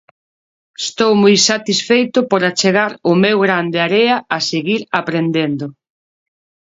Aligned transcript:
Estou 0.83 1.11
moi 1.23 1.35
satisfeito 1.49 2.19
por 2.29 2.41
achegar 2.49 2.91
o 3.11 3.13
meu 3.23 3.37
gran 3.45 3.65
de 3.73 3.79
area 3.87 4.15
e 4.35 4.37
seguir 4.51 4.81
aprendendo. 4.99 5.65